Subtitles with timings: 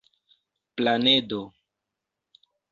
[0.77, 1.41] planedo